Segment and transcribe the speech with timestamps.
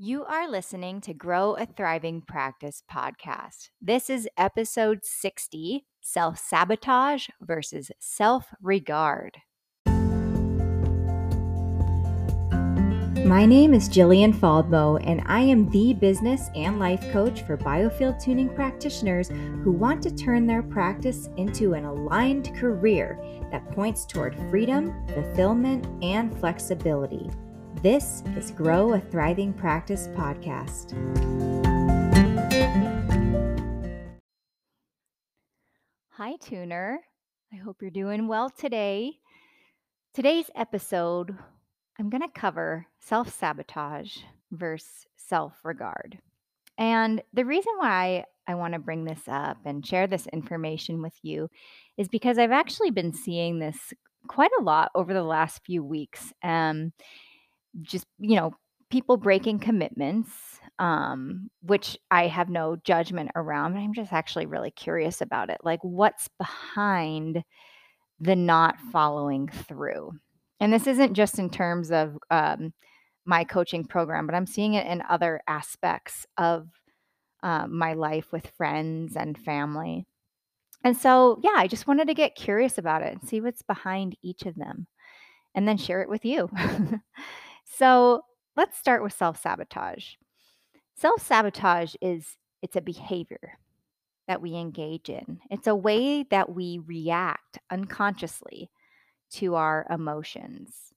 [0.00, 3.70] You are listening to Grow a Thriving Practice podcast.
[3.82, 9.38] This is episode 60 Self Sabotage versus Self Regard.
[13.26, 18.22] My name is Jillian Faldmo, and I am the business and life coach for biofield
[18.22, 19.30] tuning practitioners
[19.64, 23.18] who want to turn their practice into an aligned career
[23.50, 27.28] that points toward freedom, fulfillment, and flexibility.
[27.82, 30.94] This is Grow a Thriving Practice podcast.
[36.10, 36.98] Hi, tuner.
[37.52, 39.12] I hope you're doing well today.
[40.12, 41.38] Today's episode,
[42.00, 44.16] I'm going to cover self sabotage
[44.50, 46.18] versus self regard.
[46.78, 51.14] And the reason why I want to bring this up and share this information with
[51.22, 51.48] you
[51.96, 53.92] is because I've actually been seeing this
[54.26, 56.32] quite a lot over the last few weeks.
[56.42, 56.92] Um,
[57.82, 58.52] just, you know,
[58.90, 60.30] people breaking commitments,
[60.78, 63.74] um, which I have no judgment around.
[63.74, 65.58] But I'm just actually really curious about it.
[65.62, 67.42] Like, what's behind
[68.20, 70.12] the not following through?
[70.60, 72.72] And this isn't just in terms of um,
[73.24, 76.68] my coaching program, but I'm seeing it in other aspects of
[77.42, 80.06] uh, my life with friends and family.
[80.84, 84.16] And so, yeah, I just wanted to get curious about it and see what's behind
[84.22, 84.86] each of them
[85.54, 86.48] and then share it with you.
[87.76, 88.22] So
[88.56, 90.14] let's start with self sabotage.
[90.96, 93.58] Self sabotage is it's a behavior
[94.26, 95.40] that we engage in.
[95.50, 98.70] It's a way that we react unconsciously
[99.32, 100.92] to our emotions.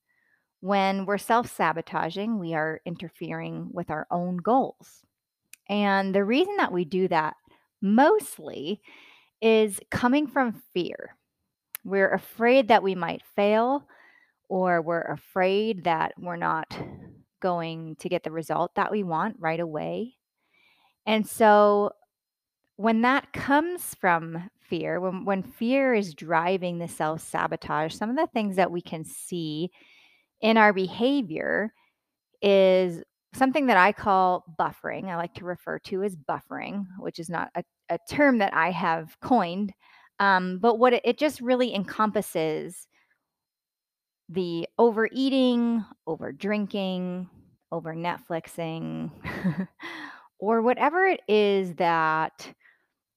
[0.61, 5.03] When we're self sabotaging, we are interfering with our own goals.
[5.69, 7.35] And the reason that we do that
[7.81, 8.81] mostly
[9.41, 11.15] is coming from fear.
[11.83, 13.87] We're afraid that we might fail
[14.51, 16.77] or we're afraid that we're not
[17.41, 20.13] going to get the result that we want right away.
[21.05, 21.93] And so
[22.75, 28.27] when that comes from fear, when when fear is driving the self-sabotage, some of the
[28.33, 29.69] things that we can see
[30.41, 31.71] in our behavior
[32.41, 33.01] is
[33.33, 35.07] something that I call buffering.
[35.07, 38.71] I like to refer to as buffering, which is not a, a term that I
[38.71, 39.71] have coined.
[40.19, 42.85] Um, but what it, it just really encompasses
[44.31, 47.29] the overeating, over drinking,
[47.71, 49.11] over Netflixing,
[50.39, 52.53] or whatever it is that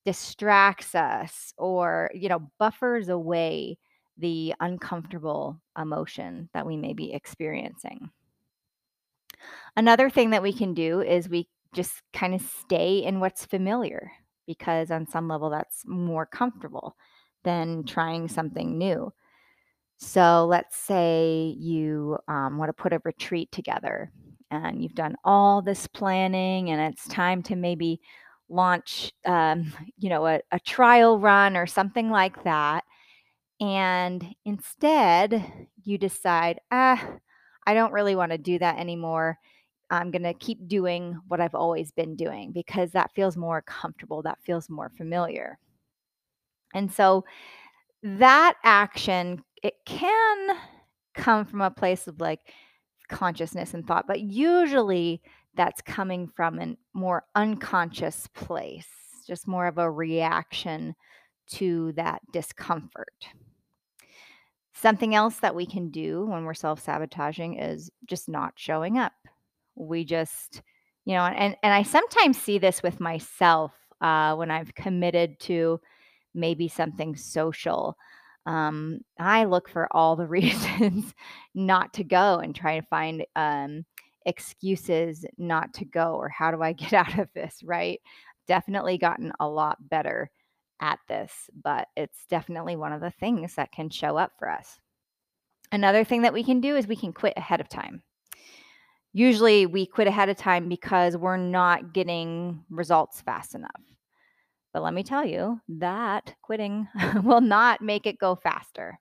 [0.05, 3.79] distracts us or, you know, buffers away
[4.19, 8.11] the uncomfortable emotion that we may be experiencing.
[9.77, 14.13] Another thing that we can do is we just kind of stay in what's familiar
[14.47, 16.97] because, on some level, that's more comfortable
[17.45, 19.13] than trying something new.
[20.05, 24.13] So let's say you um, want to put a retreat together
[24.51, 28.01] and you've done all this planning and it's time to maybe
[28.51, 32.85] launch um, you know a, a trial run or something like that
[33.61, 35.45] and instead
[35.85, 37.03] you decide ah
[37.67, 39.39] i don't really want to do that anymore.
[39.91, 44.23] I'm going to keep doing what i've always been doing because that feels more comfortable
[44.23, 45.59] that feels more familiar.
[46.75, 47.25] And so
[48.05, 50.57] that action it can
[51.15, 52.41] come from a place of like
[53.09, 55.23] consciousness and thought, but usually
[55.57, 58.89] that's coming from a more unconscious place,
[59.27, 60.95] just more of a reaction
[61.47, 63.29] to that discomfort.
[64.75, 69.13] Something else that we can do when we're self sabotaging is just not showing up.
[69.77, 70.61] We just,
[71.07, 73.73] you know, and, and I sometimes see this with myself
[74.03, 75.81] uh, when I've committed to
[76.35, 77.97] maybe something social
[78.47, 81.15] um, I look for all the reasons
[81.55, 83.85] not to go and try to find um,
[84.27, 88.01] excuses not to go or how do I get out of this, right?
[88.47, 90.31] Definitely gotten a lot better
[90.81, 94.79] at this, but it's definitely one of the things that can show up for us.
[95.73, 98.03] Another thing that we can do is we can quit ahead of time.
[99.13, 103.94] Usually we quit ahead of time because we're not getting results fast enough.
[104.75, 106.89] But let me tell you that quitting
[107.23, 108.99] will not make it go faster.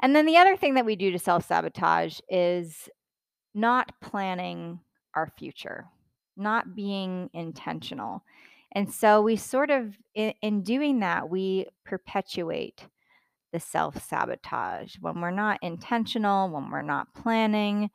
[0.00, 2.88] And then the other thing that we do to self sabotage is
[3.54, 4.80] not planning
[5.14, 5.86] our future,
[6.36, 8.24] not being intentional.
[8.72, 12.86] And so we sort of, in, in doing that, we perpetuate
[13.52, 14.96] the self sabotage.
[15.00, 17.90] When we're not intentional, when we're not planning,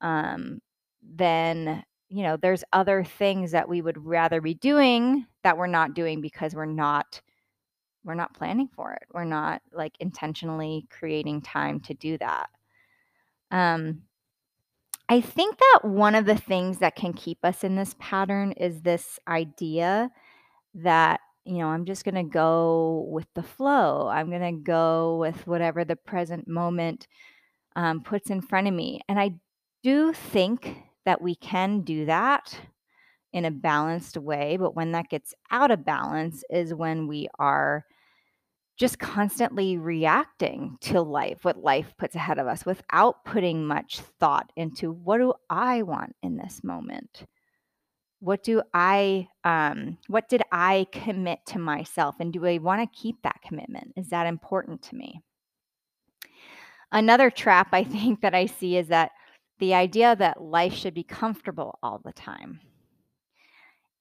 [0.00, 0.60] um,
[1.02, 5.94] then you know, there's other things that we would rather be doing that we're not
[5.94, 7.20] doing because we're not
[8.04, 9.02] we're not planning for it.
[9.12, 12.50] We're not like intentionally creating time to do that.
[13.50, 14.02] Um
[15.08, 18.80] I think that one of the things that can keep us in this pattern is
[18.82, 20.08] this idea
[20.74, 24.06] that, you know, I'm just gonna go with the flow.
[24.06, 27.08] I'm gonna go with whatever the present moment
[27.74, 29.00] um, puts in front of me.
[29.08, 29.32] And I
[29.82, 32.58] do think that we can do that
[33.32, 34.56] in a balanced way.
[34.56, 37.84] But when that gets out of balance is when we are
[38.76, 44.50] just constantly reacting to life, what life puts ahead of us without putting much thought
[44.56, 47.24] into what do I want in this moment?
[48.20, 52.98] What do I um what did I commit to myself and do I want to
[52.98, 53.92] keep that commitment?
[53.96, 55.20] Is that important to me?
[56.90, 59.10] Another trap I think that I see is that
[59.58, 62.60] the idea that life should be comfortable all the time.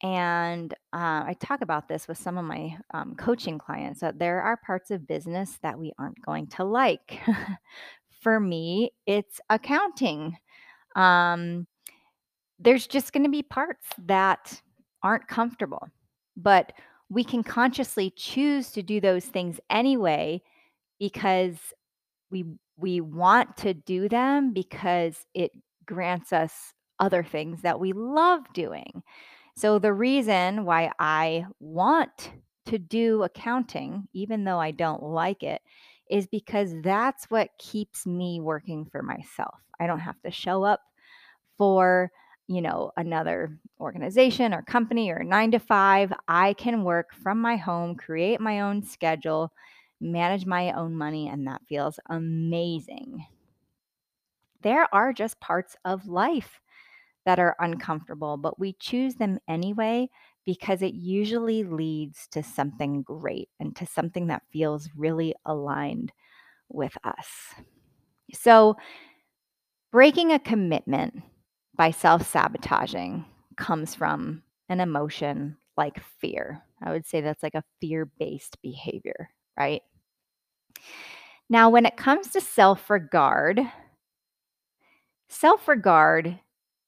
[0.01, 4.41] And uh, I talk about this with some of my um, coaching clients that there
[4.41, 7.19] are parts of business that we aren't going to like.
[8.21, 10.37] For me, it's accounting.
[10.95, 11.67] Um,
[12.59, 14.61] there's just going to be parts that
[15.03, 15.87] aren't comfortable,
[16.35, 16.73] but
[17.09, 20.41] we can consciously choose to do those things anyway
[20.99, 21.57] because
[22.29, 22.45] we
[22.77, 25.51] we want to do them because it
[25.85, 29.03] grants us other things that we love doing.
[29.55, 32.31] So the reason why I want
[32.65, 35.61] to do accounting, even though I don't like it,
[36.09, 39.55] is because that's what keeps me working for myself.
[39.79, 40.81] I don't have to show up
[41.57, 42.11] for,
[42.47, 46.13] you know, another organization or company or 9 to 5.
[46.27, 49.51] I can work from my home, create my own schedule,
[50.03, 53.25] manage my own money, and that feels amazing.
[54.61, 56.59] There are just parts of life
[57.25, 60.09] that are uncomfortable, but we choose them anyway
[60.45, 66.11] because it usually leads to something great and to something that feels really aligned
[66.69, 67.55] with us.
[68.33, 68.77] So,
[69.91, 71.21] breaking a commitment
[71.75, 73.25] by self sabotaging
[73.57, 76.63] comes from an emotion like fear.
[76.81, 79.81] I would say that's like a fear based behavior, right?
[81.49, 83.59] Now, when it comes to self regard,
[85.27, 86.39] self regard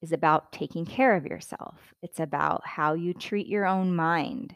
[0.02, 1.80] is about taking care of yourself.
[2.02, 4.56] It's about how you treat your own mind,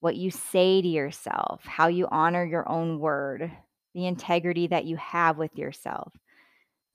[0.00, 3.50] what you say to yourself, how you honor your own word,
[3.94, 6.12] the integrity that you have with yourself,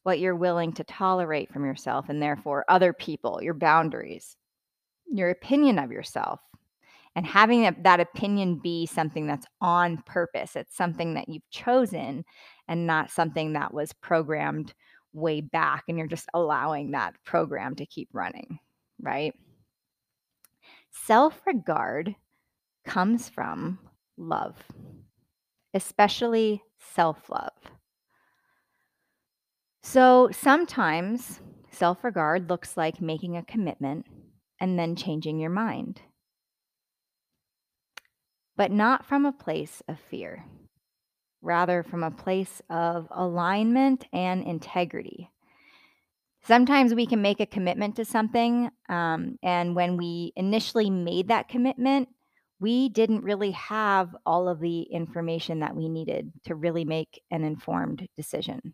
[0.03, 4.37] what you're willing to tolerate from yourself and therefore other people, your boundaries,
[5.11, 6.39] your opinion of yourself.
[7.15, 10.55] And having that, that opinion be something that's on purpose.
[10.55, 12.25] It's something that you've chosen
[12.67, 14.73] and not something that was programmed
[15.13, 18.59] way back and you're just allowing that program to keep running,
[19.01, 19.33] right?
[20.91, 22.15] Self regard
[22.85, 23.79] comes from
[24.17, 24.55] love,
[25.73, 27.51] especially self love.
[29.83, 31.41] So sometimes
[31.71, 34.05] self regard looks like making a commitment
[34.59, 36.01] and then changing your mind,
[38.57, 40.45] but not from a place of fear
[41.45, 45.29] rather from a place of alignment and integrity.
[46.43, 51.47] Sometimes we can make a commitment to something, um, and when we initially made that
[51.47, 52.09] commitment,
[52.59, 57.43] we didn't really have all of the information that we needed to really make an
[57.43, 58.73] informed decision.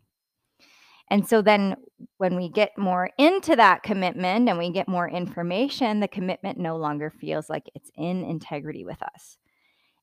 [1.10, 1.76] And so then
[2.16, 6.76] when we get more into that commitment and we get more information, the commitment no
[6.76, 9.36] longer feels like it's in integrity with us.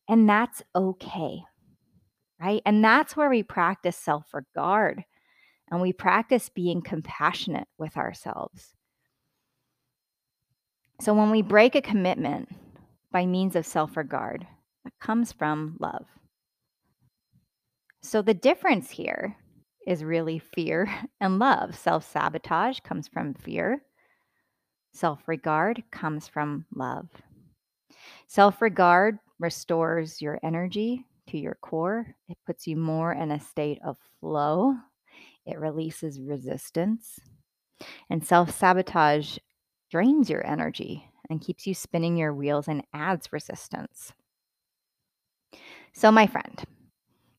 [0.10, 1.44] And that's okay
[2.40, 2.62] right?
[2.66, 5.04] And that's where we practice self regard
[5.70, 8.74] and we practice being compassionate with ourselves.
[11.02, 12.50] So when we break a commitment
[13.12, 14.48] by means of self regard,
[14.84, 16.06] that comes from love.
[18.02, 19.36] So the difference here
[19.86, 20.90] is really fear
[21.22, 21.78] and love.
[21.78, 23.82] Self sabotage comes from fear,
[24.94, 27.10] self regard comes from love.
[28.28, 32.06] Self regard restores your energy to your core.
[32.28, 34.76] It puts you more in a state of flow.
[35.46, 37.20] It releases resistance.
[38.10, 39.38] And self sabotage
[39.90, 44.14] drains your energy and keeps you spinning your wheels and adds resistance.
[45.94, 46.64] So, my friend,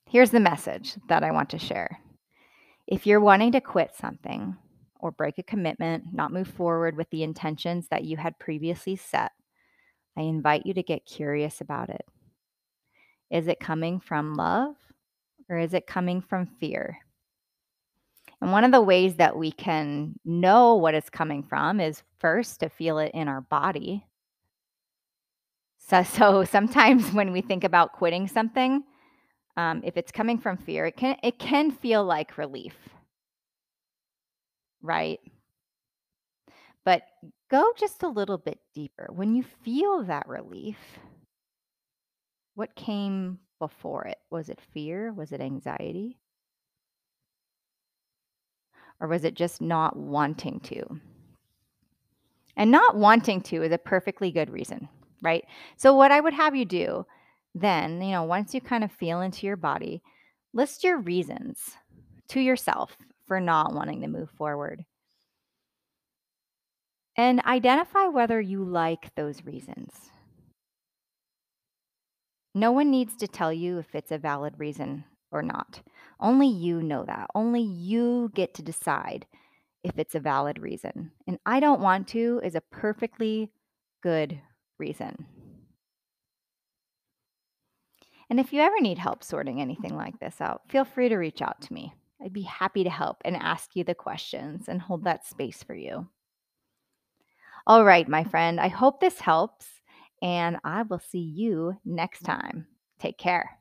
[0.07, 2.00] here's the message that I want to share.
[2.87, 4.57] If you're wanting to quit something
[4.99, 9.33] or break a commitment, not move forward with the intentions that you had previously set,
[10.20, 12.04] I invite you to get curious about it.
[13.30, 14.76] Is it coming from love
[15.48, 16.98] or is it coming from fear?
[18.42, 22.60] And one of the ways that we can know what it's coming from is first
[22.60, 24.04] to feel it in our body.
[25.78, 28.84] So, so sometimes when we think about quitting something,
[29.56, 32.76] um, if it's coming from fear, it can it can feel like relief,
[34.82, 35.18] right?
[36.84, 37.04] But
[37.50, 39.08] go just a little bit deeper.
[39.12, 40.78] When you feel that relief,
[42.54, 44.18] what came before it?
[44.30, 45.12] Was it fear?
[45.12, 46.18] Was it anxiety?
[49.00, 50.84] Or was it just not wanting to?
[52.56, 54.88] And not wanting to is a perfectly good reason,
[55.22, 55.44] right?
[55.76, 57.06] So, what I would have you do
[57.54, 60.02] then, you know, once you kind of feel into your body,
[60.52, 61.76] list your reasons
[62.28, 62.96] to yourself
[63.26, 64.84] for not wanting to move forward.
[67.20, 69.92] And identify whether you like those reasons.
[72.54, 75.82] No one needs to tell you if it's a valid reason or not.
[76.18, 77.26] Only you know that.
[77.34, 79.26] Only you get to decide
[79.84, 81.12] if it's a valid reason.
[81.26, 83.50] And I don't want to is a perfectly
[84.02, 84.40] good
[84.78, 85.26] reason.
[88.30, 91.42] And if you ever need help sorting anything like this out, feel free to reach
[91.42, 91.92] out to me.
[92.24, 95.74] I'd be happy to help and ask you the questions and hold that space for
[95.74, 96.08] you.
[97.66, 99.66] All right, my friend, I hope this helps,
[100.22, 102.66] and I will see you next time.
[102.98, 103.58] Take care.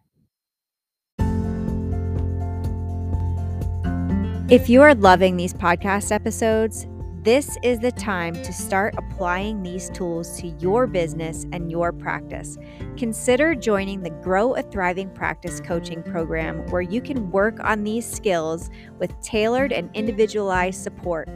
[4.49, 6.87] If you are loving these podcast episodes,
[7.21, 12.57] this is the time to start applying these tools to your business and your practice.
[12.97, 18.09] Consider joining the Grow a Thriving Practice coaching program where you can work on these
[18.09, 21.29] skills with tailored and individualized support.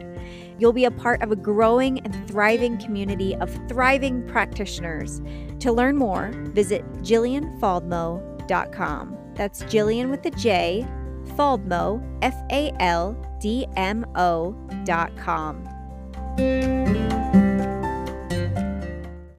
[0.58, 5.20] You'll be a part of a growing and thriving community of thriving practitioners.
[5.60, 9.18] To learn more, visit JillianFaldmo.com.
[9.34, 10.86] That's Jillian with a J,
[11.36, 15.68] Faldmo, F A L D M O dot com.